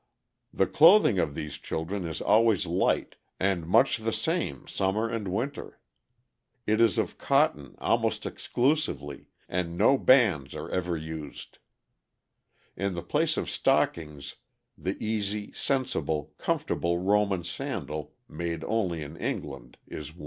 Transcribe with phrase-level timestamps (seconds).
[0.51, 5.79] "The clothing of these children is always light, and much the same summer and winter.
[6.65, 11.59] It is of cotton almost exclusively, and no bands are ever used.
[12.75, 14.37] In the place of stockings
[14.75, 19.37] the easy, sensible, comfortable Roman sandal, made only in England, is worn.
[19.37, 20.19] [Illustration: THE BEST NATURED BABY I EVER SAW.